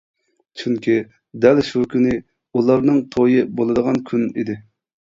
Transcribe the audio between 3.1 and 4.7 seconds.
تويى بولىدىغان كۈن ئىدى.